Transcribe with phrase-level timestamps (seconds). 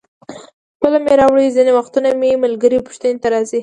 [0.75, 3.59] خپله مې راوړي، ځینې وختونه مې ملګري پوښتنې ته راځي.